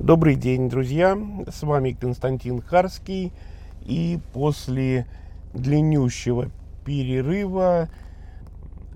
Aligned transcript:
Добрый 0.00 0.34
день, 0.34 0.70
друзья! 0.70 1.14
С 1.46 1.62
вами 1.62 1.92
Константин 1.92 2.62
Харский. 2.62 3.34
И 3.82 4.18
после 4.32 5.06
длиннющего 5.52 6.48
перерыва 6.86 7.90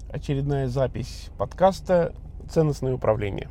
очередная 0.09 0.67
запись 0.67 1.29
подкаста 1.37 2.15
«Ценностное 2.51 2.95
управление». 2.95 3.51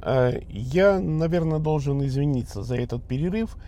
Э, 0.00 0.40
я, 0.48 0.98
наверное, 0.98 1.58
должен 1.58 2.02
извиниться 2.06 2.62
за 2.62 2.76
этот 2.76 3.04
перерыв, 3.04 3.58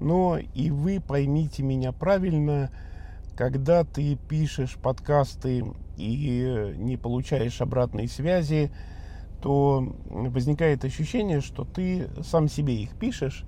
но 0.00 0.38
и 0.38 0.72
вы 0.72 0.98
поймите 0.98 1.62
меня 1.62 1.92
правильно, 1.92 2.72
когда 3.36 3.84
ты 3.84 4.16
пишешь 4.16 4.74
подкасты 4.82 5.64
и 5.96 6.74
не 6.76 6.96
получаешь 6.96 7.60
обратной 7.60 8.08
связи, 8.08 8.72
то 9.42 9.92
возникает 10.04 10.84
ощущение, 10.84 11.40
что 11.40 11.64
ты 11.64 12.08
сам 12.22 12.48
себе 12.48 12.76
их 12.76 12.96
пишешь 12.96 13.44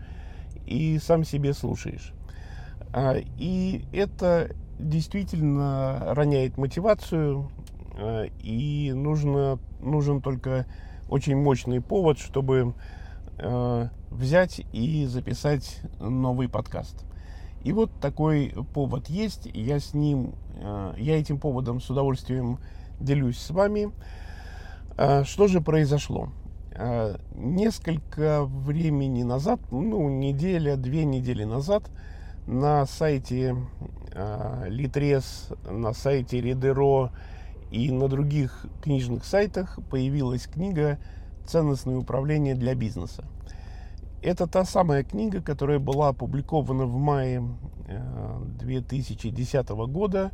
и 0.67 0.99
сам 0.99 1.25
себе 1.25 1.55
слушаешь. 1.55 2.13
А, 2.93 3.15
и 3.39 3.85
это 3.93 4.51
действительно 4.79 6.01
роняет 6.15 6.59
мотивацию, 6.59 7.49
а, 7.97 8.25
и 8.43 8.93
нужно, 8.93 9.61
нужен 9.81 10.21
только 10.21 10.67
очень 11.09 11.37
мощный 11.37 11.81
повод, 11.81 12.19
чтобы 12.19 12.75
а, 13.39 13.89
взять 14.11 14.63
и 14.73 15.07
записать 15.07 15.81
новый 16.01 16.49
подкаст. 16.49 17.05
И 17.63 17.73
вот 17.73 17.93
такой 18.01 18.53
повод 18.75 19.09
есть, 19.09 19.49
я 19.55 19.79
с 19.79 19.95
ним, 19.95 20.35
я 20.99 21.19
этим 21.19 21.39
поводом 21.39 21.81
с 21.81 21.89
удовольствием 21.89 22.59
делюсь 23.01 23.39
с 23.39 23.51
вами. 23.51 23.91
А, 24.97 25.25
что 25.25 25.49
же 25.49 25.61
произошло? 25.61 26.29
А, 26.73 27.19
несколько 27.35 28.45
времени 28.45 29.23
назад, 29.23 29.61
ну, 29.71 30.09
неделя, 30.09 30.77
две 30.77 31.05
недели 31.05 31.45
назад, 31.45 31.91
на 32.47 32.87
сайте 32.87 33.57
а, 34.15 34.65
Литрес, 34.69 35.49
на 35.69 35.93
сайте 35.95 36.41
Редеро 36.41 37.11
и 37.71 37.91
на 37.91 38.09
других 38.09 38.67
книжных 38.83 39.25
сайтах 39.25 39.79
появилась 39.91 40.47
книга 40.47 40.99
«Ценностное 41.47 41.97
управление 41.97 42.55
для 42.55 42.75
бизнеса». 42.75 43.25
Это 44.23 44.47
та 44.47 44.65
самая 44.65 45.03
книга, 45.03 45.43
которая 45.43 45.79
была 45.79 46.09
опубликована 46.09 46.87
в 46.87 46.97
мае 46.97 47.43
2010 48.59 49.69
года. 49.69 50.31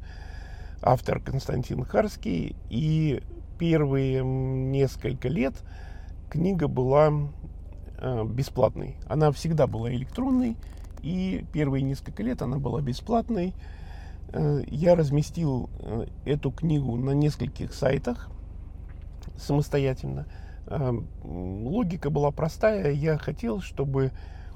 Автор 0.80 1.20
Константин 1.20 1.82
Харский. 1.84 2.54
И 2.68 3.20
первые 3.60 4.24
несколько 4.24 5.28
лет 5.28 5.52
книга 6.30 6.66
была 6.66 7.12
э, 7.98 8.24
бесплатной. 8.24 8.96
Она 9.06 9.30
всегда 9.32 9.66
была 9.66 9.92
электронной, 9.92 10.56
и 11.02 11.44
первые 11.52 11.82
несколько 11.82 12.22
лет 12.22 12.40
она 12.40 12.56
была 12.56 12.80
бесплатной. 12.80 13.52
Э, 14.32 14.62
я 14.66 14.94
разместил 14.94 15.68
э, 15.78 16.06
эту 16.24 16.50
книгу 16.50 16.96
на 16.96 17.10
нескольких 17.10 17.74
сайтах 17.74 18.30
самостоятельно. 19.36 20.26
Логика 21.22 22.10
была 22.10 22.30
простая. 22.30 22.92
Я 22.92 23.18
хотел, 23.18 23.60
чтобы 23.60 24.12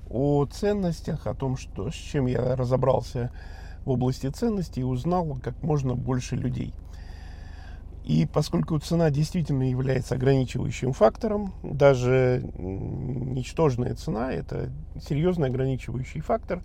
о 0.08 0.47
ценностях, 0.47 1.27
о 1.27 1.34
том, 1.34 1.56
что, 1.56 1.91
с 1.91 1.94
чем 1.94 2.27
я 2.27 2.56
разобрался 2.56 3.32
в 3.84 3.91
области 3.91 4.28
ценностей, 4.28 4.84
узнал 4.84 5.38
как 5.42 5.62
можно 5.62 5.94
больше 5.94 6.36
людей. 6.36 6.72
И 8.05 8.27
поскольку 8.27 8.78
цена 8.78 9.08
действительно 9.08 9.62
является 9.62 10.14
ограничивающим 10.14 10.92
фактором, 10.92 11.55
даже 11.62 12.42
ничтожная 12.58 13.94
цена– 13.94 14.30
это 14.33 14.70
серьезный 15.08 15.48
ограничивающий 15.48 16.20
фактор, 16.20 16.60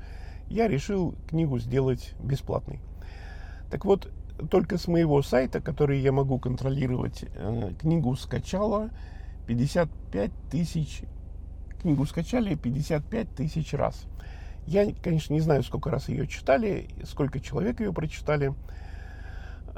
я 0.49 0.67
решил 0.67 1.15
книгу 1.29 1.57
сделать 1.57 2.13
бесплатной. 2.21 2.81
Так 3.71 3.85
вот, 3.85 4.11
только 4.51 4.77
с 4.77 4.89
моего 4.89 5.21
сайта, 5.21 5.61
который 5.61 6.01
я 6.01 6.11
могу 6.11 6.39
контролировать, 6.39 7.23
э, 7.23 7.71
книгу 7.79 8.13
скачала 8.17 8.89
55 9.47 10.31
тысяч, 10.51 11.03
книгу 11.81 12.05
скачали 12.05 12.55
55 12.55 13.35
тысяч 13.35 13.73
раз. 13.73 14.03
Я, 14.67 14.93
конечно, 15.01 15.33
не 15.33 15.39
знаю, 15.39 15.63
сколько 15.63 15.89
раз 15.89 16.09
ее 16.09 16.27
читали, 16.27 16.89
сколько 17.05 17.39
человек 17.39 17.79
ее 17.79 17.93
прочитали– 17.93 18.53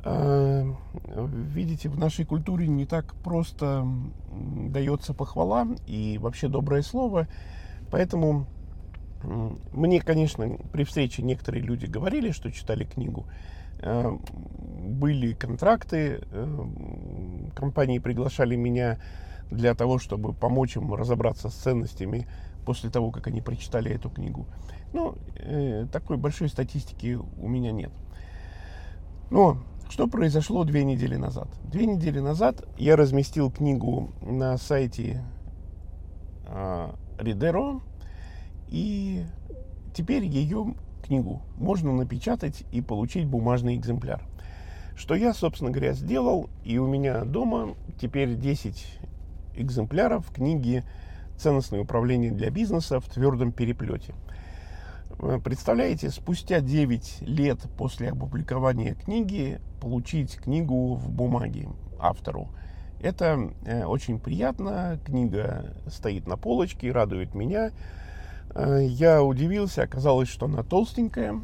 видите, 0.04 1.90
в 1.90 1.98
нашей 1.98 2.26
культуре 2.26 2.68
не 2.68 2.86
так 2.86 3.14
просто 3.16 3.88
дается 4.32 5.14
похвала 5.14 5.68
и 5.86 6.18
вообще 6.18 6.48
доброе 6.48 6.82
слово. 6.82 7.28
Поэтому 7.92 8.48
мне, 9.24 10.02
конечно, 10.02 10.58
при 10.72 10.84
встрече 10.84 11.22
некоторые 11.22 11.64
люди 11.64 11.86
говорили, 11.86 12.32
что 12.32 12.52
читали 12.52 12.84
книгу. 12.84 13.28
Э, 13.80 14.18
были 14.80 15.34
контракты, 15.34 16.22
э, 16.32 16.66
компании 17.56 18.00
приглашали 18.00 18.56
меня 18.56 19.00
для 19.52 19.76
того, 19.76 20.00
чтобы 20.00 20.34
помочь 20.34 20.76
им 20.78 20.94
разобраться 20.94 21.50
с 21.50 21.54
ценностями 21.54 22.28
после 22.66 22.90
того, 22.90 23.12
как 23.12 23.28
они 23.28 23.42
прочитали 23.42 23.92
эту 23.92 24.10
книгу. 24.10 24.48
Но 24.94 25.16
такой 25.92 26.18
большой 26.18 26.48
статистики 26.48 27.16
у 27.16 27.48
меня 27.48 27.72
нет. 27.72 27.92
Но 29.30 29.58
что 29.92 30.08
произошло 30.08 30.64
две 30.64 30.86
недели 30.86 31.18
назад? 31.18 31.50
Две 31.66 31.86
недели 31.86 32.20
назад 32.20 32.66
я 32.78 32.96
разместил 32.96 33.52
книгу 33.52 34.12
на 34.22 34.58
сайте 34.58 35.22
Ридеро, 37.20 37.82
и 38.70 39.26
теперь 39.94 40.24
ее 40.24 40.76
книгу 41.06 41.42
можно 41.58 41.92
напечатать 41.92 42.64
и 42.72 42.80
получить 42.80 43.26
бумажный 43.26 43.76
экземпляр. 43.76 44.24
Что 44.96 45.14
я, 45.14 45.34
собственно 45.34 45.72
говоря, 45.72 45.92
сделал, 45.92 46.50
и 46.64 46.78
у 46.78 46.88
меня 46.88 47.26
дома 47.26 47.76
теперь 48.00 48.36
10 48.36 49.00
экземпляров 49.58 50.32
книги 50.32 50.86
«Ценностное 51.38 51.82
управление 51.82 52.32
для 52.32 52.50
бизнеса» 52.50 53.02
в 53.02 53.10
твердом 53.10 53.52
переплете– 53.52 54.16
представляете, 55.44 56.10
спустя 56.10 56.62
9 56.62 57.22
лет 57.22 57.60
после 57.78 58.12
опубликования 58.12 58.96
книги 58.96 59.60
получить 59.80 60.36
книгу 60.36 60.96
в 60.96 61.10
бумаге 61.10 61.70
автору. 62.00 62.50
Это 63.02 63.52
э, 63.66 63.84
очень 63.86 64.20
приятно. 64.20 65.00
Книга 65.04 65.76
стоит 65.88 66.28
на 66.28 66.38
полочке, 66.38 66.92
радует 66.92 67.34
меня. 67.34 67.72
Э, 68.54 68.80
я 68.84 69.24
удивился, 69.24 69.84
оказалось, 69.84 70.30
что 70.30 70.46
она 70.46 70.64
толстенькая. 70.64 71.42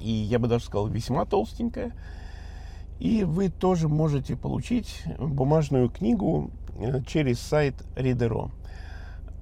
И 0.00 0.10
я 0.10 0.38
бы 0.38 0.46
даже 0.46 0.64
сказал, 0.64 0.86
весьма 0.86 1.24
толстенькая. 1.24 1.92
И 3.00 3.24
вы 3.24 3.48
тоже 3.48 3.88
можете 3.88 4.36
получить 4.36 5.02
бумажную 5.18 5.90
книгу 5.90 6.50
через 7.06 7.40
сайт 7.40 7.74
Reader.ro. 7.96 8.50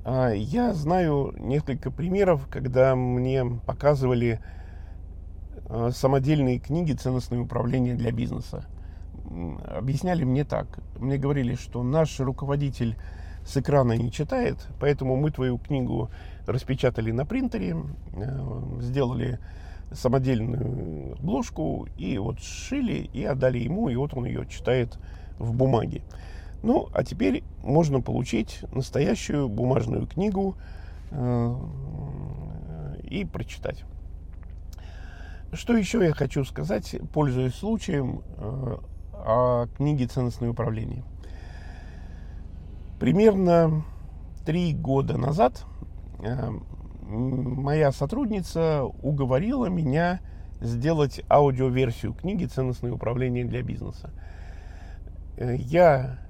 А, 0.04 0.30
я 0.30 0.74
знаю 0.74 1.32
несколько 1.38 1.90
примеров, 1.90 2.48
когда 2.50 2.96
мне 2.96 3.44
показывали 3.44 4.40
а, 5.66 5.90
самодельные 5.90 6.58
книги 6.58 6.92
«Ценностное 6.92 7.40
управление 7.40 7.94
для 7.94 8.10
бизнеса». 8.10 8.64
Объясняли 9.64 10.24
мне 10.24 10.44
так. 10.44 10.80
Мне 10.98 11.18
говорили, 11.18 11.54
что 11.54 11.82
наш 11.84 12.18
руководитель 12.18 12.96
с 13.46 13.56
экрана 13.56 13.92
не 13.92 14.10
читает, 14.10 14.66
поэтому 14.80 15.16
мы 15.16 15.30
твою 15.30 15.58
книгу 15.58 16.10
распечатали 16.46 17.12
на 17.12 17.24
принтере, 17.24 17.76
а, 17.76 18.80
сделали 18.80 19.38
самодельную 19.92 21.12
обложку 21.12 21.86
и 21.96 22.18
вот 22.18 22.40
сшили 22.40 23.08
и 23.12 23.22
отдали 23.24 23.58
ему, 23.58 23.88
и 23.88 23.94
вот 23.94 24.14
он 24.14 24.24
ее 24.24 24.46
читает 24.46 24.98
в 25.38 25.54
бумаге. 25.54 26.02
Ну, 26.62 26.88
а 26.94 27.02
теперь 27.02 27.42
можно 27.62 28.00
получить 28.00 28.60
настоящую 28.72 29.48
бумажную 29.48 30.06
книгу 30.06 30.56
э, 31.10 31.56
и 33.02 33.24
прочитать. 33.24 33.84
Что 35.52 35.76
еще 35.76 36.04
я 36.04 36.12
хочу 36.12 36.44
сказать, 36.44 36.96
пользуясь 37.12 37.54
случаем, 37.54 38.22
э, 38.36 38.76
о 39.14 39.66
книге 39.76 40.06
«Ценностное 40.06 40.50
управление». 40.50 41.04
Примерно 42.98 43.84
три 44.44 44.72
года 44.72 45.18
назад 45.18 45.64
э, 46.22 46.50
моя 47.02 47.90
сотрудница 47.92 48.84
уговорила 48.84 49.66
меня 49.66 50.20
сделать 50.60 51.20
аудиоверсию 51.28 52.14
книги 52.14 52.46
«Ценностное 52.46 52.92
управление 52.92 53.44
для 53.44 53.62
бизнеса». 53.62 54.10
Я 55.36 56.21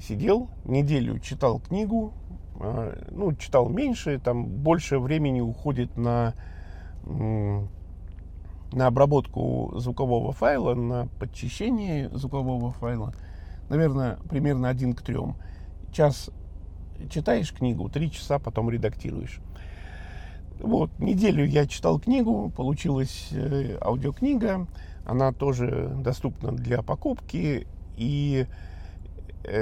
сидел 0.00 0.48
неделю, 0.64 1.18
читал 1.18 1.60
книгу, 1.60 2.12
а, 2.60 2.98
ну, 3.10 3.34
читал 3.34 3.68
меньше, 3.68 4.18
там 4.18 4.46
больше 4.46 4.98
времени 4.98 5.40
уходит 5.40 5.96
на, 5.96 6.34
на 7.04 7.66
обработку 8.86 9.72
звукового 9.76 10.32
файла, 10.32 10.74
на 10.74 11.08
подчищение 11.18 12.10
звукового 12.10 12.72
файла. 12.72 13.14
Наверное, 13.68 14.18
примерно 14.28 14.68
один 14.68 14.94
к 14.94 15.02
трем. 15.02 15.36
Час 15.92 16.30
читаешь 17.10 17.52
книгу, 17.52 17.88
три 17.88 18.10
часа 18.10 18.38
потом 18.38 18.70
редактируешь. 18.70 19.40
Вот, 20.60 20.98
неделю 20.98 21.44
я 21.44 21.66
читал 21.66 21.98
книгу, 21.98 22.50
получилась 22.56 23.28
э, 23.32 23.76
аудиокнига, 23.80 24.66
она 25.04 25.32
тоже 25.32 25.92
доступна 25.96 26.52
для 26.52 26.82
покупки. 26.82 27.66
И, 27.96 28.46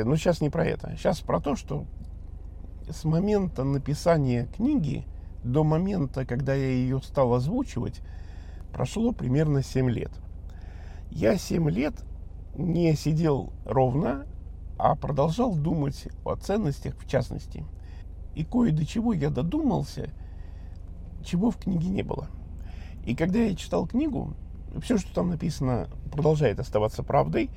ну, 0.05 0.17
сейчас 0.17 0.41
не 0.41 0.51
про 0.51 0.65
это. 0.65 0.97
Сейчас 0.97 1.21
про 1.21 1.41
то, 1.41 1.57
что 1.57 1.87
с 2.89 3.05
момента 3.05 3.65
написания 3.65 4.47
книги 4.57 5.07
до 5.45 5.65
момента, 5.65 6.25
когда 6.25 6.55
я 6.55 6.69
ее 6.69 7.01
стал 7.03 7.35
озвучивать, 7.35 8.01
прошло 8.73 9.13
примерно 9.13 9.63
7 9.63 9.91
лет. 9.91 10.13
Я 11.11 11.37
7 11.37 11.69
лет 11.71 11.95
не 12.55 12.95
сидел 12.95 13.53
ровно, 13.65 14.27
а 14.79 14.95
продолжал 14.95 15.55
думать 15.55 16.09
о 16.25 16.37
ценностях 16.37 16.97
в 16.99 17.09
частности. 17.09 17.65
И 18.35 18.45
кое 18.45 18.73
до 18.73 18.87
чего 18.87 19.13
я 19.13 19.31
додумался, 19.31 20.11
чего 21.25 21.51
в 21.51 21.57
книге 21.57 21.89
не 21.89 22.03
было. 22.03 22.29
И 23.05 23.15
когда 23.15 23.41
я 23.41 23.55
читал 23.55 23.87
книгу, 23.87 24.35
все, 24.83 24.97
что 24.97 25.13
там 25.15 25.29
написано, 25.29 25.89
продолжает 26.11 26.59
оставаться 26.61 27.03
правдой, 27.03 27.51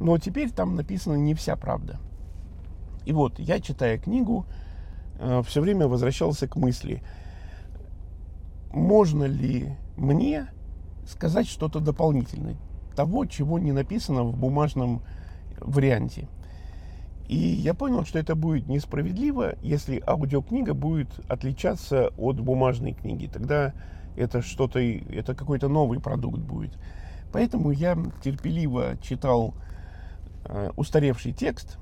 но 0.00 0.18
теперь 0.18 0.50
там 0.50 0.74
написана 0.74 1.14
не 1.14 1.34
вся 1.34 1.54
правда. 1.56 2.00
И 3.04 3.12
вот, 3.12 3.38
я, 3.38 3.60
читая 3.60 3.98
книгу, 3.98 4.46
э, 5.18 5.42
все 5.46 5.60
время 5.60 5.86
возвращался 5.86 6.48
к 6.48 6.56
мысли, 6.56 7.02
можно 8.72 9.24
ли 9.24 9.76
мне 9.96 10.48
сказать 11.06 11.46
что-то 11.46 11.80
дополнительное, 11.80 12.56
того, 12.96 13.26
чего 13.26 13.58
не 13.58 13.72
написано 13.72 14.24
в 14.24 14.36
бумажном 14.36 15.02
варианте. 15.60 16.28
И 17.28 17.36
я 17.36 17.74
понял, 17.74 18.04
что 18.04 18.18
это 18.18 18.34
будет 18.34 18.68
несправедливо, 18.68 19.54
если 19.62 20.02
аудиокнига 20.04 20.74
будет 20.74 21.08
отличаться 21.28 22.08
от 22.16 22.40
бумажной 22.40 22.92
книги. 22.92 23.30
Тогда 23.32 23.72
это 24.16 24.42
что-то, 24.42 24.80
это 24.80 25.34
какой-то 25.34 25.68
новый 25.68 26.00
продукт 26.00 26.38
будет. 26.38 26.76
Поэтому 27.32 27.70
я 27.70 27.96
терпеливо 28.22 28.96
читал 29.00 29.54
устаревший 30.76 31.32
текст, 31.32 31.78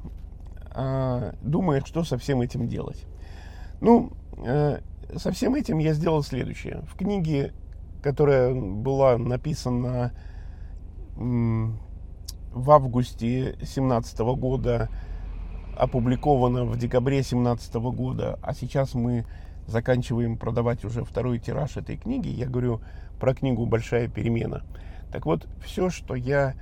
э, 0.75 1.33
думая, 1.43 1.83
что 1.85 2.05
со 2.05 2.19
всем 2.19 2.41
этим 2.41 2.69
делать. 2.69 3.07
Ну, 3.81 4.13
э, 4.45 4.81
со 5.17 5.33
всем 5.33 5.55
этим 5.55 5.79
я 5.79 5.95
сделал 5.95 6.23
следующее. 6.23 6.83
В 6.87 6.97
книге, 6.97 7.53
которая 8.03 8.55
была 8.55 9.19
написана 9.19 10.13
в 11.17 12.71
августе 12.71 13.55
2017 13.59 14.19
года, 14.37 14.89
опубликована 15.77 16.65
в 16.65 16.77
декабре 16.77 17.17
2017 17.17 17.75
года, 17.75 18.39
а 18.43 18.55
сейчас 18.55 18.95
мы 18.95 19.25
заканчиваем 19.67 20.37
продавать 20.37 20.85
уже 20.85 21.05
второй 21.05 21.39
тираж 21.39 21.77
этой 21.77 21.97
книги, 21.97 22.29
я 22.29 22.47
говорю 22.47 22.81
про 23.21 23.35
книгу 23.35 23.67
«Большая 23.67 24.09
перемена». 24.09 24.63
Так 25.13 25.27
вот, 25.27 25.47
все, 25.65 25.91
что 25.91 26.15
я 26.15 26.55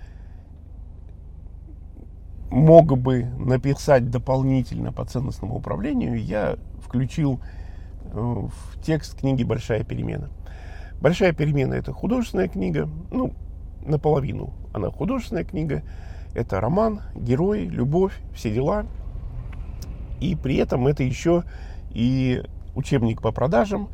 мог 2.50 2.96
бы 2.98 3.24
написать 3.38 4.10
дополнительно 4.10 4.92
по 4.92 5.04
ценностному 5.04 5.56
управлению, 5.56 6.22
я 6.22 6.56
включил 6.84 7.40
э, 8.04 8.18
в 8.18 8.82
текст 8.82 9.18
книги 9.18 9.42
«Большая 9.42 9.84
перемена». 9.84 10.30
«Большая 11.00 11.32
перемена»— 11.32 11.74
это 11.74 11.92
художественная 11.92 12.48
книга, 12.48 12.88
ну, 13.10 13.32
наполовину 13.84 14.52
она 14.76 14.90
художественная 14.90 15.44
книга, 15.44 15.82
это 16.34 16.60
роман, 16.60 17.00
герой, 17.14 17.64
любовь, 17.64 18.12
все 18.34 18.52
дела. 18.52 18.84
И 20.20 20.36
при 20.36 20.56
этом 20.56 20.86
это 20.86 21.02
еще 21.02 21.44
и 21.90 22.42
учебник 22.74 23.22
по 23.22 23.32
продажам. 23.32 23.88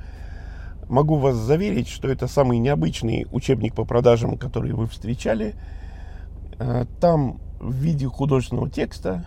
Могу 0.88 1.16
вас 1.16 1.36
заверить, 1.36 1.88
что 1.88 2.08
это 2.08 2.26
самый 2.26 2.58
необычный 2.58 3.26
учебник 3.30 3.74
по 3.74 3.84
продажам, 3.84 4.36
который 4.36 4.72
вы 4.72 4.88
встречали. 4.88 5.54
Э, 6.58 6.84
там 7.00 7.38
в 7.62 7.72
виде 7.72 8.06
художественного 8.06 8.68
текста 8.68 9.26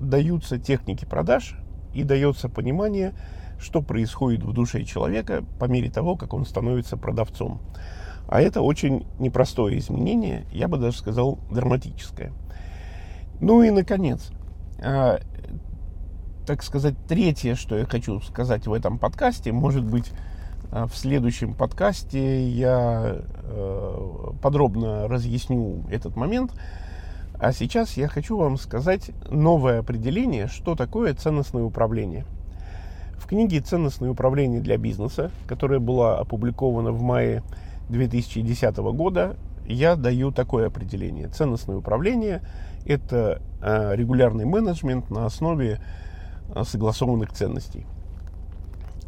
даются 0.00 0.58
техники 0.58 1.04
продаж 1.04 1.56
и 1.92 2.02
дается 2.02 2.48
понимание, 2.48 3.12
что 3.58 3.82
происходит 3.82 4.42
в 4.42 4.52
душе 4.52 4.84
человека 4.84 5.44
по 5.60 5.66
мере 5.66 5.90
того, 5.90 6.16
как 6.16 6.32
он 6.32 6.46
становится 6.46 6.96
продавцом. 6.96 7.60
А 8.26 8.40
это 8.40 8.62
очень 8.62 9.06
непростое 9.18 9.78
изменение, 9.78 10.46
я 10.50 10.66
бы 10.66 10.78
даже 10.78 10.96
сказал 10.96 11.38
драматическое. 11.50 12.32
Ну 13.40 13.62
и, 13.62 13.70
наконец, 13.70 14.30
э, 14.78 15.18
так 16.46 16.62
сказать, 16.62 16.94
третье, 17.06 17.54
что 17.54 17.76
я 17.76 17.84
хочу 17.84 18.20
сказать 18.20 18.66
в 18.66 18.72
этом 18.72 18.98
подкасте, 18.98 19.52
может 19.52 19.84
быть, 19.84 20.10
э, 20.70 20.86
в 20.86 20.96
следующем 20.96 21.54
подкасте 21.54 22.48
я 22.48 23.16
э, 23.18 24.30
подробно 24.40 25.06
разъясню 25.08 25.84
этот 25.90 26.16
момент. 26.16 26.52
А 27.42 27.52
сейчас 27.52 27.96
я 27.96 28.08
хочу 28.08 28.38
вам 28.38 28.56
сказать 28.56 29.10
новое 29.28 29.80
определение, 29.80 30.46
что 30.46 30.74
такое 30.74 31.12
ценностное 31.12 31.64
управление. 31.64 32.24
В 33.16 33.26
книге 33.26 33.60
«Ценностное 33.60 34.10
управление 34.10 34.60
для 34.60 34.78
бизнеса», 34.78 35.30
которая 35.46 35.80
была 35.80 36.18
опубликована 36.18 36.92
в 36.92 37.02
мае 37.02 37.42
2010 37.88 38.76
года, 38.94 39.36
я 39.66 39.96
даю 39.96 40.32
такое 40.32 40.68
определение. 40.68 41.28
Ценностное 41.28 41.76
управление– 41.76 42.42
это 42.86 43.42
э, 43.60 43.96
регулярный 43.96 44.44
менеджмент 44.44 45.10
на 45.10 45.26
основе 45.26 45.80
Э, 46.54 46.64
согласованных 46.64 47.32
ценностей. 47.32 47.86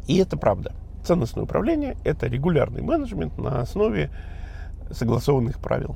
И 0.07 0.17
это 0.17 0.35
правда. 0.35 0.73
Ценностное 1.03 1.43
управление– 1.43 1.95
это 2.03 2.25
регулярный 2.25 2.81
менеджмент 2.81 3.37
на 3.37 3.61
основе 3.61 4.09
согласованных 4.89 5.59
правил. 5.59 5.95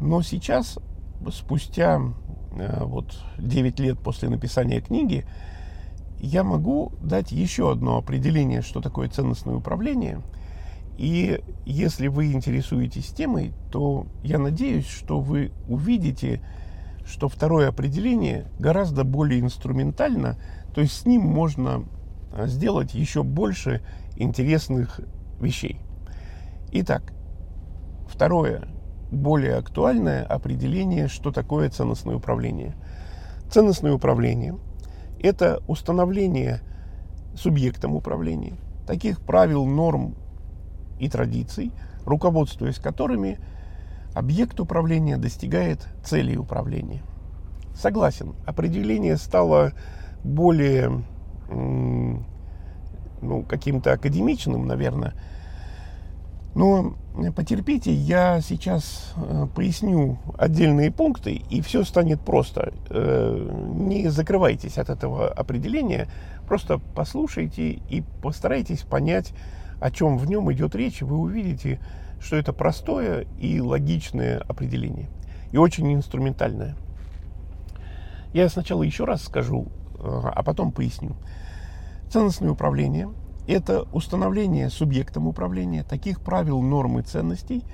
Но 0.00 0.20
сейчас, 0.20 0.78
спустя 1.30 2.00
э, 2.52 2.84
вот 2.84 3.18
9 3.38 3.80
лет 3.80 3.98
после 3.98 4.28
написания 4.28 4.80
книги, 4.80 5.26
я 6.18 6.44
могу 6.44 6.92
дать 7.02 7.32
еще 7.32 7.70
одно 7.70 7.98
определение, 7.98 8.62
что 8.62 8.80
такое 8.80 9.08
ценностное 9.08 9.54
управление. 9.54 10.22
И 10.96 11.42
если 11.66 12.08
вы 12.08 12.32
интересуетесь 12.32 13.08
темой, 13.08 13.52
то 13.70 14.06
я 14.22 14.38
надеюсь, 14.38 14.88
что 14.88 15.20
вы 15.20 15.52
увидите, 15.68 16.40
что 17.04 17.28
второе 17.28 17.68
определение 17.68 18.46
гораздо 18.58 19.04
более 19.04 19.40
инструментально, 19.40 20.38
то 20.74 20.80
есть 20.80 20.94
с 20.94 21.06
ним 21.06 21.22
можно 21.22 21.84
а, 22.32 22.46
сделать 22.46 22.94
еще 22.94 23.22
больше 23.22 23.82
интересных 24.16 25.00
вещей. 25.40 25.80
Итак, 26.72 27.12
второе, 28.08 28.66
более 29.10 29.56
актуальное 29.56 30.24
определение, 30.24 31.08
что 31.08 31.30
такое 31.30 31.70
ценностное 31.70 32.16
управление. 32.16 32.74
Ценностное 33.50 33.92
управление– 33.92 34.56
это 35.20 35.62
установление 35.66 36.60
субъектом 37.34 37.94
управления 37.94 38.56
таких 38.86 39.20
правил, 39.20 39.66
норм 39.66 40.14
и 40.98 41.08
традиций, 41.08 41.72
руководствуясь 42.04 42.78
которыми 42.78 43.38
объект 44.14 44.60
управления 44.60 45.18
достигает 45.18 45.86
целей 46.04 46.38
управления. 46.38 47.02
Согласен, 47.74 48.34
определение 48.46 49.16
стало 49.16 49.72
более 50.24 51.04
ну, 51.50 53.42
каким-то 53.42 53.92
академичным, 53.92 54.66
наверное. 54.66 55.14
Но 56.54 56.96
потерпите, 57.34 57.92
я 57.92 58.40
сейчас 58.40 59.14
э, 59.16 59.46
поясню 59.54 60.18
отдельные 60.38 60.90
пункты, 60.90 61.32
и 61.32 61.60
все 61.60 61.84
станет 61.84 62.20
просто. 62.20 62.72
Э, 62.90 63.50
не 63.74 64.08
закрывайтесь 64.08 64.78
от 64.78 64.90
этого 64.90 65.28
определения, 65.28 66.08
просто 66.46 66.78
послушайте 66.94 67.80
и 67.88 68.02
постарайтесь 68.22 68.82
понять, 68.82 69.32
о 69.80 69.90
чем 69.90 70.18
в 70.18 70.28
нем 70.28 70.52
идет 70.52 70.74
речь, 70.74 71.00
вы 71.02 71.16
увидите, 71.16 71.80
что 72.20 72.36
это 72.36 72.52
простое 72.52 73.26
и 73.38 73.60
логичное 73.60 74.38
определение, 74.38 75.08
и 75.52 75.58
очень 75.58 75.92
инструментальное. 75.94 76.76
Я 78.32 78.48
сначала 78.48 78.82
еще 78.82 79.04
раз 79.04 79.22
скажу, 79.22 79.68
а 79.98 80.42
потом 80.42 80.72
поясню. 80.72 81.16
Ценностное 82.10 82.50
управление– 82.50 83.08
это 83.46 83.82
установление 83.92 84.70
субъектом 84.70 85.26
управления 85.26 85.82
таких 85.82 86.20
правил, 86.20 86.60
норм 86.60 86.98
и 86.98 87.02
ценностей, 87.02 87.64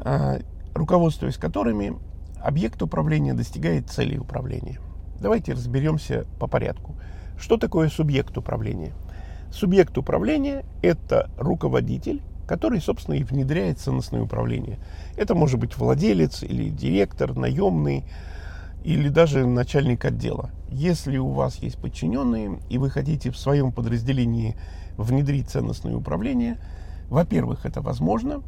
а, 0.00 0.38
руководствуясь 0.74 1.36
которыми 1.36 1.96
объект 2.40 2.82
управления 2.82 3.34
достигает 3.34 3.90
цели 3.90 4.16
управления. 4.16 4.80
Давайте 5.20 5.52
разберемся 5.52 6.26
по 6.38 6.46
порядку. 6.46 6.94
Что 7.38 7.56
такое 7.56 7.88
субъект 7.88 8.36
управления? 8.36 8.92
Субъект 9.50 9.96
управления– 9.96 10.64
это 10.82 11.30
руководитель, 11.38 12.22
который, 12.46 12.80
собственно, 12.80 13.14
и 13.14 13.24
внедряет 13.24 13.78
ценностное 13.78 14.22
управление. 14.22 14.78
Это 15.16 15.34
может 15.34 15.58
быть 15.58 15.76
владелец 15.76 16.42
или 16.42 16.68
директор, 16.68 17.34
наемный, 17.34 18.04
или 18.88 19.10
даже 19.10 19.46
начальник 19.46 20.06
отдела. 20.06 20.48
Если 20.70 21.18
у 21.18 21.28
вас 21.28 21.56
есть 21.56 21.76
подчиненные, 21.76 22.58
и 22.70 22.78
вы 22.78 22.88
хотите 22.88 23.30
в 23.30 23.36
своем 23.36 23.70
подразделении 23.70 24.56
внедрить 24.96 25.50
ценностное 25.50 25.94
управление, 25.94 26.56
во-первых, 27.10 27.66
это 27.66 27.82
возможно. 27.82 28.42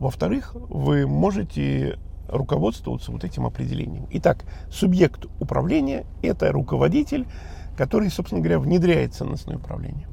Во-вторых, 0.00 0.56
вы 0.56 1.06
можете 1.06 2.00
руководствоваться 2.26 3.12
вот 3.12 3.22
этим 3.22 3.46
определением. 3.46 4.08
Итак, 4.10 4.44
субъект 4.72 5.26
управления– 5.38 6.04
это 6.22 6.50
руководитель, 6.50 7.28
который, 7.76 8.10
собственно 8.10 8.40
говоря, 8.40 8.58
внедряет 8.58 9.14
ценностное 9.14 9.56
управление. 9.56 10.08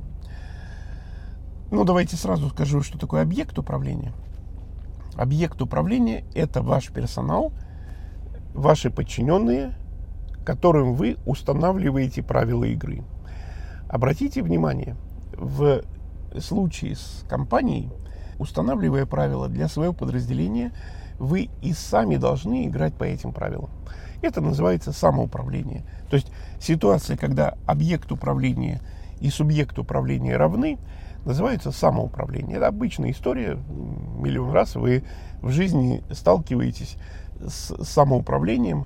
Ну, 1.71 1.83
давайте 1.83 2.15
сразу 2.15 2.49
скажу, 2.49 2.83
что 2.83 2.99
такое 2.99 3.23
объект 3.23 3.57
управления. 3.57 4.13
Объект 5.15 5.59
управления– 5.63 6.25
это 6.35 6.61
ваш 6.61 6.89
персонал, 6.89 7.53
ваши 8.53 8.89
подчиненные, 8.89 9.73
которым 10.45 10.93
вы 10.93 11.17
устанавливаете 11.25 12.23
правила 12.23 12.63
игры. 12.63 13.03
Обратите 13.89 14.41
внимание, 14.41 14.95
в 15.33 15.81
случае 16.39 16.95
с 16.95 17.25
компанией, 17.29 17.89
устанавливая 18.39 19.05
правила 19.05 19.47
для 19.47 19.67
своего 19.67 19.93
подразделения, 19.93 20.71
вы 21.19 21.49
и 21.61 21.73
сами 21.73 22.17
должны 22.17 22.67
играть 22.67 22.93
по 22.93 23.03
этим 23.03 23.33
правилам. 23.33 23.69
Это 24.21 24.41
называется 24.41 24.91
самоуправление. 24.91 25.83
То 26.09 26.15
есть 26.15 26.31
ситуация, 26.59 27.17
когда 27.17 27.55
объект 27.65 28.11
управления 28.11 28.81
и 29.19 29.29
субъект 29.29 29.77
управления 29.79 30.37
равны, 30.37 30.77
называется 31.25 31.71
самоуправление. 31.71 32.57
Это 32.57 32.67
обычная 32.67 33.11
история. 33.11 33.57
Миллион 33.67 34.51
раз 34.51 34.75
вы 34.75 35.03
в 35.41 35.49
жизни 35.49 36.03
сталкиваетесь 36.11 36.97
с 37.45 37.83
самоуправлением, 37.83 38.85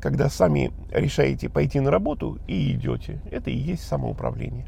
когда 0.00 0.28
сами 0.28 0.72
решаете 0.92 1.48
пойти 1.48 1.80
на 1.80 1.90
работу 1.90 2.38
и 2.46 2.72
идете. 2.72 3.20
Это 3.30 3.50
и 3.50 3.56
есть 3.56 3.84
самоуправление. 3.84 4.66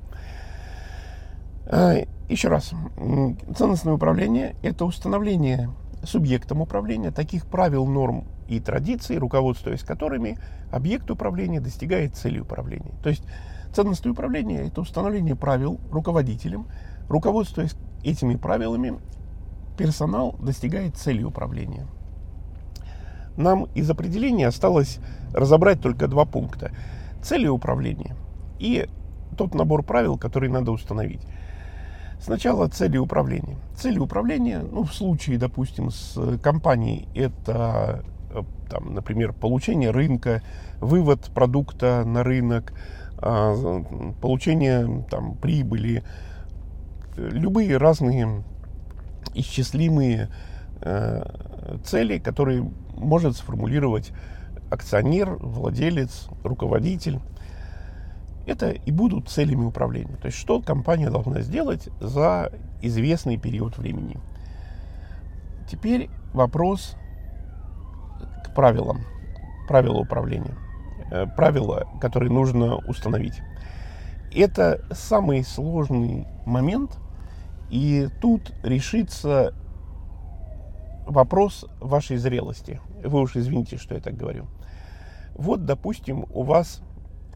А, 1.66 1.94
еще 2.28 2.48
раз, 2.48 2.72
ценностное 3.56 3.94
управление– 3.94 4.56
это 4.62 4.84
установление 4.84 5.70
субъектом 6.02 6.60
управления 6.62 7.10
таких 7.10 7.46
правил, 7.46 7.86
норм 7.86 8.24
и 8.48 8.58
традиций, 8.58 9.18
руководствуясь 9.18 9.82
которыми 9.82 10.38
объект 10.72 11.10
управления 11.10 11.60
достигает 11.60 12.16
цели 12.16 12.40
управления. 12.40 12.92
То 13.02 13.10
есть 13.10 13.22
ценностное 13.72 14.12
управление– 14.12 14.66
это 14.66 14.80
установление 14.80 15.36
правил 15.36 15.78
руководителем, 15.92 16.66
руководствуясь 17.08 17.76
этими 18.02 18.34
правилами, 18.34 18.98
персонал 19.76 20.36
достигает 20.40 20.96
цели 20.96 21.22
управления. 21.22 21.86
Нам 23.40 23.64
из 23.74 23.88
определения 23.90 24.46
осталось 24.46 24.98
разобрать 25.32 25.80
только 25.80 26.08
два 26.08 26.26
пункта. 26.26 26.72
Цели 27.22 27.48
управления 27.48 28.14
и 28.58 28.86
тот 29.36 29.54
набор 29.54 29.82
правил, 29.82 30.18
который 30.18 30.50
надо 30.50 30.70
установить. 30.72 31.22
Сначала 32.20 32.68
цели 32.68 32.98
управления. 32.98 33.56
Цели 33.74 33.98
управления, 33.98 34.60
ну, 34.60 34.84
в 34.84 34.92
случае, 34.92 35.38
допустим, 35.38 35.90
с 35.90 36.38
компанией, 36.42 37.08
это, 37.14 38.04
э, 38.34 38.42
там, 38.68 38.92
например, 38.92 39.32
получение 39.32 39.90
рынка, 39.90 40.42
вывод 40.80 41.30
продукта 41.34 42.04
на 42.04 42.22
рынок, 42.22 42.74
а, 43.22 43.82
получение 44.20 45.04
там, 45.10 45.34
прибыли, 45.36 46.02
любые 47.16 47.78
разные 47.78 48.42
исчислимые 49.34 50.28
э, 50.82 51.22
цели, 51.84 52.18
которые 52.18 52.70
может 53.00 53.36
сформулировать 53.36 54.12
акционер, 54.70 55.36
владелец, 55.40 56.28
руководитель 56.44 57.20
это 58.46 58.70
и 58.70 58.90
будут 58.90 59.28
целями 59.28 59.64
управления. 59.64 60.16
То 60.16 60.26
есть, 60.26 60.38
что 60.38 60.60
компания 60.60 61.10
должна 61.10 61.40
сделать 61.40 61.88
за 62.00 62.52
известный 62.82 63.36
период 63.36 63.78
времени. 63.78 64.18
Теперь 65.70 66.10
вопрос 66.32 66.96
к 68.44 68.54
правилам, 68.54 69.02
правила 69.68 69.98
управления, 69.98 70.56
э, 71.10 71.26
правила, 71.26 71.86
которые 72.00 72.32
нужно 72.32 72.76
установить. 72.88 73.40
Это 74.34 74.84
самый 74.92 75.44
сложный 75.44 76.26
момент, 76.46 76.98
и 77.68 78.08
тут 78.20 78.52
решится 78.62 79.54
вопрос 81.06 81.66
вашей 81.80 82.16
зрелости. 82.16 82.80
Вы 83.04 83.20
уж 83.20 83.36
извините, 83.36 83.76
что 83.76 83.94
я 83.94 84.00
так 84.00 84.16
говорю. 84.16 84.46
Вот, 85.34 85.64
допустим, 85.64 86.26
у 86.30 86.42
вас 86.42 86.82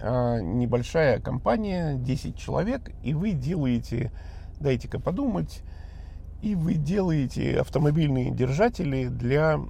а, 0.00 0.38
небольшая 0.40 1.20
компания, 1.20 1.94
10 1.94 2.36
человек, 2.36 2.90
и 3.02 3.14
вы 3.14 3.32
делаете, 3.32 4.12
дайте-ка 4.60 5.00
подумать, 5.00 5.62
и 6.42 6.54
вы 6.54 6.74
делаете 6.74 7.60
автомобильные 7.60 8.30
держатели 8.30 9.06
для 9.08 9.60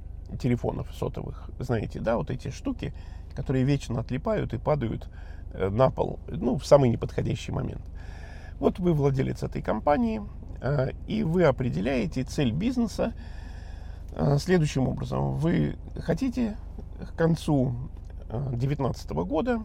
телефонов 0.40 0.88
сотовых. 0.94 1.50
Знаете, 1.58 2.00
да, 2.00 2.16
вот 2.16 2.30
эти 2.30 2.50
штуки, 2.50 2.92
которые 3.34 3.64
вечно 3.64 4.00
отлипают 4.00 4.54
и 4.54 4.58
падают 4.58 5.08
э, 5.52 5.68
на 5.68 5.90
пол, 5.90 6.18
ну, 6.26 6.58
в 6.58 6.66
самый 6.66 6.90
неподходящий 6.90 7.52
момент. 7.52 7.82
Вот 8.58 8.78
вы 8.78 8.92
владелец 8.92 9.42
этой 9.42 9.62
компании, 9.62 10.22
а, 10.60 10.88
и 11.06 11.22
вы 11.22 11.44
определяете 11.44 12.24
цель 12.24 12.50
бизнеса 12.50 13.12
следующим 14.38 14.88
образом. 14.88 15.37
Вы 15.37 15.76
хотите 16.00 16.56
к 16.99 17.16
концу 17.16 17.75
2019 18.28 19.11
года 19.11 19.61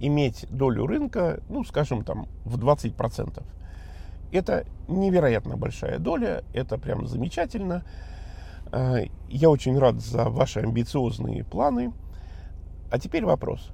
иметь 0.00 0.46
долю 0.50 0.86
рынка, 0.86 1.40
ну, 1.48 1.64
скажем, 1.64 2.04
там, 2.04 2.26
в 2.44 2.56
20%. 2.56 3.42
Это 4.30 4.66
невероятно 4.88 5.56
большая 5.56 5.98
доля, 5.98 6.44
это 6.52 6.78
прям 6.78 7.06
замечательно. 7.06 7.82
Э, 8.72 9.06
я 9.28 9.50
очень 9.50 9.78
рад 9.78 10.00
за 10.00 10.28
ваши 10.28 10.60
амбициозные 10.60 11.44
планы. 11.44 11.92
А 12.90 12.98
теперь 12.98 13.24
вопрос. 13.24 13.70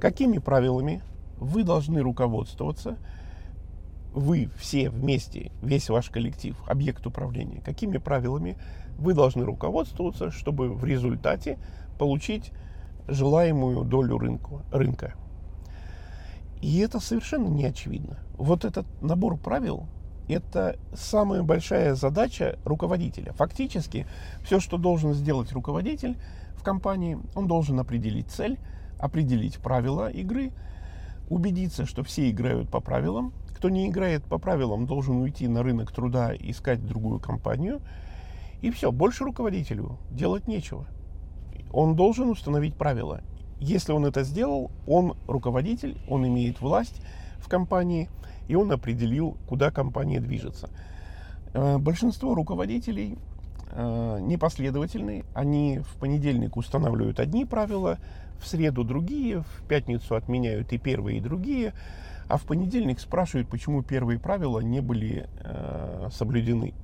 Какими 0.00 0.38
правилами 0.38 1.02
вы 1.38 1.64
должны 1.64 2.00
руководствоваться, 2.00 2.96
вы 4.12 4.50
все 4.56 4.90
вместе, 4.90 5.52
весь 5.62 5.88
ваш 5.88 6.10
коллектив, 6.10 6.56
объект 6.66 7.06
управления, 7.06 7.60
какими 7.60 7.98
правилами 7.98 8.56
вы 8.98 9.14
должны 9.14 9.44
руководствоваться, 9.44 10.30
чтобы 10.30 10.72
в 10.72 10.84
результате 10.84 11.58
получить 11.98 12.52
желаемую 13.06 13.84
долю 13.84 14.18
рынку, 14.18 14.62
рынка. 14.72 15.14
И 16.60 16.78
это 16.78 16.98
совершенно 17.00 17.48
не 17.48 17.64
очевидно. 17.64 18.18
Вот 18.36 18.64
этот 18.64 18.86
набор 19.00 19.36
правил– 19.36 19.86
это 20.28 20.76
самая 20.94 21.42
большая 21.42 21.94
задача 21.94 22.58
руководителя. 22.64 23.32
Фактически, 23.32 24.06
все, 24.44 24.60
что 24.60 24.76
должен 24.76 25.14
сделать 25.14 25.52
руководитель 25.52 26.16
в 26.54 26.62
компании, 26.62 27.18
он 27.34 27.46
должен 27.46 27.80
определить 27.80 28.28
цель, 28.28 28.58
определить 28.98 29.58
правила 29.58 30.10
игры, 30.10 30.52
убедиться, 31.30 31.86
что 31.86 32.02
все 32.02 32.30
играют 32.30 32.68
по 32.68 32.80
правилам. 32.80 33.32
Кто 33.58 33.68
не 33.68 33.88
играет 33.88 34.24
по 34.24 34.38
правилам, 34.38 34.86
должен 34.86 35.16
уйти 35.16 35.48
на 35.48 35.62
рынок 35.62 35.92
труда 35.92 36.32
искать 36.34 36.86
другую 36.86 37.20
компанию. 37.20 37.80
И 38.62 38.70
все, 38.70 38.90
больше 38.90 39.24
руководителю 39.24 39.98
делать 40.10 40.48
нечего– 40.48 40.86
он 41.72 41.96
должен 41.96 42.30
установить 42.30 42.74
правила. 42.74 43.20
Если 43.60 43.92
он 43.92 44.06
это 44.06 44.22
сделал, 44.22 44.70
он 44.86 45.16
руководитель, 45.26 45.98
он 46.08 46.26
имеет 46.26 46.60
власть 46.60 47.00
в 47.38 47.48
компании, 47.48 48.08
и 48.46 48.54
он 48.54 48.70
определил, 48.72 49.36
куда 49.48 49.70
компания 49.70 50.20
движется. 50.20 50.70
Э, 51.54 51.78
большинство 51.78 52.34
руководителей 52.34 53.18
непоследовательны. 53.74 55.24
Они 55.34 55.80
в 55.80 55.96
понедельник 55.98 56.56
устанавливают 56.56 57.20
одни 57.20 57.44
правила, 57.44 57.98
в 58.40 58.46
среду 58.46 58.84
другие, 58.84 59.42
в 59.42 59.62
пятницу 59.68 60.14
отменяют 60.14 60.72
и 60.72 60.78
первые, 60.78 61.18
и 61.18 61.20
другие, 61.20 61.72
а 62.28 62.36
в 62.36 62.42
понедельник 62.42 63.00
спрашивают, 63.00 63.48
почему 63.48 63.82
первые 63.82 64.18
правила 64.18 64.60
не 64.60 64.80
были 64.80 65.28
э, 65.40 66.08
соблюдены. 66.12 66.74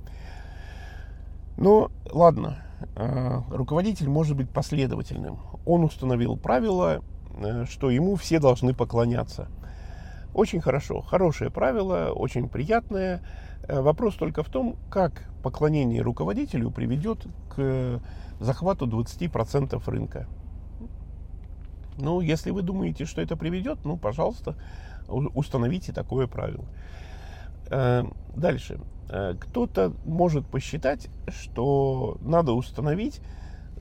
Но 1.57 1.91
ладно, 2.11 2.57
э, 2.95 3.41
руководитель 3.49 4.09
может 4.09 4.35
быть 4.35 4.49
последовательным. 4.49 5.39
Он 5.65 5.83
установил 5.83 6.35
правило, 6.35 7.01
э, 7.37 7.65
что 7.69 7.89
ему 7.89 8.15
все 8.15 8.39
должны 8.39 8.73
поклоняться. 8.73 9.47
Очень 10.35 10.59
хорошо, 10.59 10.99
хорошее 10.99 11.49
правило, 11.49 12.11
очень 12.11 12.49
приятное. 12.49 13.21
Э, 13.69 13.79
вопрос 13.79 14.15
только 14.15 14.43
в 14.43 14.49
том, 14.49 14.75
как 14.91 15.29
поклонение 15.41 16.01
руководителю 16.01 16.71
приведет 16.71 17.25
к 17.47 18.01
захвату 18.41 18.85
20% 18.85 19.81
рынка. 19.89 20.27
Ну, 21.97 22.19
если 22.19 22.51
вы 22.51 22.63
думаете, 22.63 23.05
что 23.05 23.21
это 23.21 23.37
приведет, 23.37 23.85
ну, 23.85 23.95
пожалуйста, 23.95 24.57
установите 25.07 25.93
такое 25.93 26.27
правило. 26.27 26.65
Дальше. 28.35 28.81
Э, 29.07 29.35
кто-то 29.39 29.93
может 30.03 30.45
посчитать, 30.47 31.07
что 31.29 32.17
надо 32.19 32.51
установить 32.51 33.21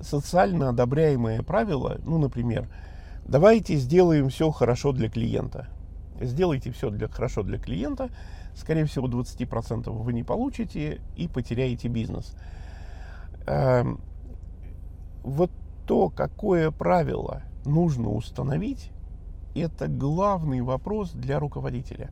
социально 0.01 0.69
одобряемое 0.69 1.43
правило, 1.43 1.99
ну, 2.05 2.19
например, 2.19 2.69
давайте 3.27 3.75
сделаем 3.75 4.29
все 4.29 4.53
хорошо 4.53 4.93
для 4.93 5.09
клиента. 5.09 5.67
Сделайте 6.21 6.71
все 6.71 6.91
для, 6.91 7.09
хорошо 7.09 7.43
для 7.43 7.59
клиента, 7.59 8.11
скорее 8.55 8.85
всего, 8.85 9.09
20% 9.09 9.91
вы 9.91 10.13
не 10.13 10.23
получите 10.23 11.01
и 11.17 11.29
потеряете 11.29 11.89
бизнес. 11.89 12.37
Эм, 13.47 14.01
вот 15.23 15.51
то, 15.87 16.09
какое 16.09 16.71
правило 16.71 17.43
нужно 17.65 18.11
установить, 18.11 18.91
это 19.55 19.89
главный 19.89 20.61
вопрос 20.61 21.13
для 21.13 21.39
руководителя. 21.39 22.11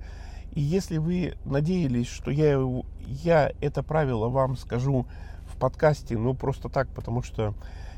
И 0.53 0.61
если 0.61 0.99
вы 0.99 1.35
надеялись, 1.45 2.09
что 2.09 2.31
я, 2.31 2.61
я 3.07 3.53
это 3.61 3.83
правило 3.83 4.29
вам 4.29 4.57
скажу 4.57 5.07
в 5.47 5.57
подкасте, 5.57 6.19
ну 6.19 6.35
просто 6.35 6.69
так, 6.69 6.89
потому 6.89 7.23
что 7.23 7.55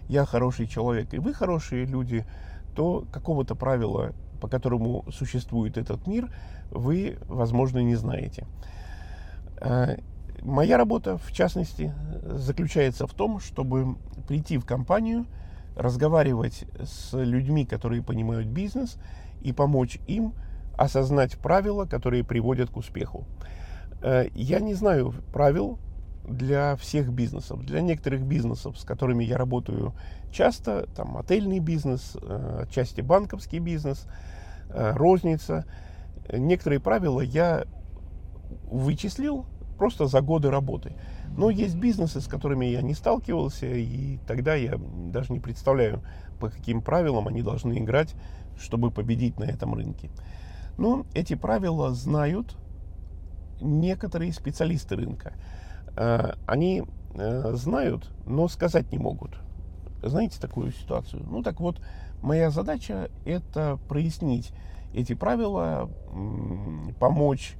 я 0.09 0.25
хороший 0.25 0.67
человек 0.67 1.13
и 1.15 1.19
вы 1.19 1.35
хорошие 1.35 1.85
люди, 1.85 2.25
то 2.77 3.05
какого-то 3.13 3.55
правила, 3.55 4.13
по 4.41 4.49
которому 4.49 5.05
существует 5.13 5.77
этот 5.79 6.07
мир, 6.07 6.31
вы, 6.71 7.19
возможно, 7.29 7.79
не 7.79 7.95
знаете. 7.97 8.47
А, 9.61 9.97
моя 10.43 10.77
работа, 10.77 11.19
в 11.19 11.33
частности, 11.33 11.93
заключается 12.25 13.07
в 13.07 13.15
том, 13.15 13.41
чтобы 13.41 13.97
прийти 14.29 14.59
в 14.59 14.65
компанию, 14.65 15.27
разговаривать 15.77 16.65
с 16.81 17.13
людьми, 17.19 17.65
которые 17.65 18.03
понимают 18.03 18.47
бизнес, 18.47 18.97
и 19.43 19.53
помочь 19.53 19.99
им 20.07 20.33
осознать 20.77 21.37
правила, 21.39 21.85
которые 21.85 22.25
приводят 22.25 22.71
к 22.71 22.77
успеху. 22.77 23.25
Э, 24.03 24.27
я 24.35 24.61
не 24.61 24.75
знаю 24.75 25.15
правил 25.33 25.79
для 26.27 26.77
всех 26.77 27.13
бизнесов. 27.13 27.65
Для 27.65 27.81
некоторых 27.81 28.23
бизнесов, 28.23 28.79
с 28.79 28.85
которыми 28.85 29.25
я 29.25 29.37
работаю 29.37 29.95
часто, 30.33 30.87
там 30.95 31.17
отельный 31.17 31.59
бизнес, 31.59 32.17
э, 32.21 32.65
отчасти 32.65 33.01
банковский 33.01 33.59
бизнес, 33.59 34.07
э, 34.71 34.93
розница, 34.95 35.67
некоторые 36.33 36.81
правила 36.81 37.21
я 37.21 37.65
вычислил 38.71 39.47
просто 39.79 40.07
за 40.07 40.21
годы 40.21 40.51
работы. 40.51 40.95
Но 41.37 41.51
есть 41.51 41.77
бизнесы, 41.77 42.21
с 42.21 42.27
которыми 42.27 42.67
я 42.67 42.81
не 42.81 42.95
сталкивался, 42.95 43.67
и 43.67 44.19
тогда 44.27 44.55
я 44.55 44.79
даже 44.79 45.33
не 45.33 45.41
представляю, 45.41 46.03
по 46.41 46.49
каким 46.49 46.81
правилам 46.81 47.29
они 47.29 47.43
должны 47.43 47.79
играть, 47.79 48.15
чтобы 48.59 48.91
победить 48.91 49.39
на 49.39 49.45
этом 49.45 49.75
рынке. 49.75 50.11
Но 50.79 51.07
эти 51.15 51.35
правила 51.35 51.93
знают 51.93 52.57
некоторые 53.61 54.33
специалисты 54.33 54.97
рынка. 54.97 55.35
Э, 55.97 56.35
они 56.47 56.85
э, 57.15 57.53
знают, 57.55 58.11
но 58.27 58.49
сказать 58.49 58.91
не 58.93 58.99
могут. 58.99 59.39
Знаете 60.03 60.41
такую 60.41 60.73
ситуацию? 60.73 61.25
Ну 61.29 61.43
так 61.43 61.61
вот, 61.61 61.81
моя 62.21 62.51
задача 62.51 63.11
это 63.25 63.79
прояснить 63.89 64.53
эти 64.93 65.15
правила, 65.15 65.91
помочь 67.01 67.57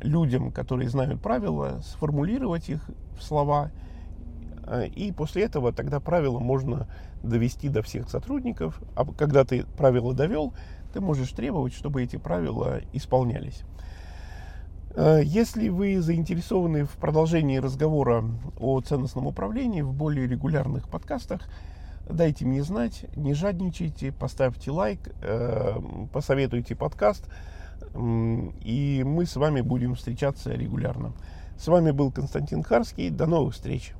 людям, 0.00 0.52
которые 0.52 0.88
знают 0.88 1.20
правила, 1.22 1.80
сформулировать 1.84 2.68
их 2.68 2.88
в 3.18 3.22
слова. 3.22 3.70
Э, 4.66 4.86
и 4.86 5.12
после 5.12 5.44
этого 5.44 5.72
тогда 5.72 6.00
правила 6.00 6.38
можно 6.38 6.88
довести 7.22 7.68
до 7.68 7.82
всех 7.82 8.08
сотрудников. 8.08 8.80
А 8.94 9.04
когда 9.04 9.44
ты 9.44 9.64
правила 9.76 10.14
довел, 10.14 10.54
ты 10.92 11.00
можешь 11.00 11.30
требовать, 11.32 11.74
чтобы 11.74 12.02
эти 12.02 12.16
правила 12.16 12.80
исполнялись. 12.92 13.62
Э, 14.96 15.20
если 15.22 15.68
вы 15.68 16.00
заинтересованы 16.00 16.84
в 16.84 16.92
продолжении 16.92 17.58
разговора 17.58 18.24
о 18.58 18.80
ценностном 18.80 19.26
управлении 19.26 19.82
в 19.82 19.92
более 19.92 20.26
регулярных 20.26 20.88
подкастах, 20.88 21.42
дайте 22.08 22.46
мне 22.46 22.62
знать, 22.62 23.04
не 23.14 23.34
жадничайте, 23.34 24.10
поставьте 24.10 24.70
лайк, 24.70 25.00
э, 25.22 25.78
посоветуйте 26.12 26.74
подкаст, 26.74 27.28
и 27.94 29.02
мы 29.06 29.26
с 29.26 29.36
вами 29.36 29.60
будем 29.60 29.94
встречаться 29.94 30.52
регулярно. 30.52 31.12
С 31.58 31.68
вами 31.68 31.90
был 31.90 32.10
Константин 32.10 32.62
Харский. 32.62 33.10
До 33.10 33.26
новых 33.26 33.54
встреч! 33.54 33.92